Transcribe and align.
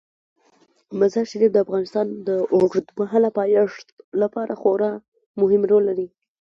مزارشریف 0.99 1.51
د 1.53 1.57
افغانستان 1.65 2.07
د 2.27 2.29
اوږدمهاله 2.55 3.29
پایښت 3.39 3.87
لپاره 4.21 4.53
خورا 4.61 4.91
مهم 5.41 5.61
رول 5.71 5.83
لري. 5.89 6.07